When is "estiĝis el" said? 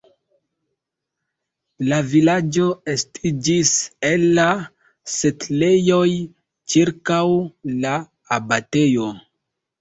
2.93-4.23